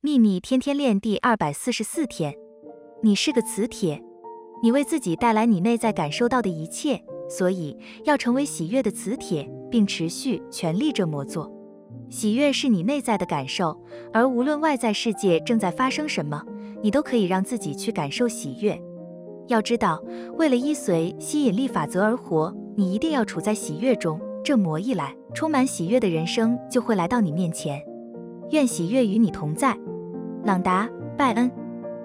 [0.00, 2.32] 秘密天天练第二百四十四天，
[3.02, 4.00] 你是个磁铁，
[4.62, 11.52] 你为自己带来你内在感受到的一切，所以要成为喜悦的磁铁，并持续全力这么做。
[12.08, 13.76] 喜悦是你内在的感受，
[14.12, 16.40] 而无论外在世界正在发生什么，
[16.80, 18.80] 你都可以让自己去感受喜悦。
[19.48, 20.00] 要知道，
[20.36, 24.20] 为了依随吸引力法则而活，你一定要处在喜悦中。
[24.44, 27.84] 这么一来，充满喜悦的人生就会来到你面前。
[28.50, 29.76] 愿喜悦与你同在，
[30.44, 30.86] 朗达·
[31.16, 31.67] 拜恩。